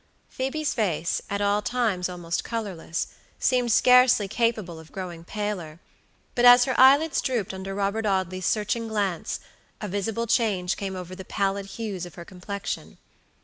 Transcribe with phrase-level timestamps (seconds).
[0.29, 3.05] Phoebe's face, at all times almost colorless,
[3.37, 5.79] seemed scarcely capable of growing paler;
[6.33, 9.39] but as her eyelids drooped under Robert Audley's searching glance,
[9.79, 12.97] a visible change came over the pallid hues of her complexion.